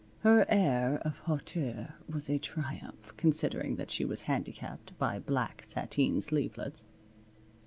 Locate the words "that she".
3.75-4.03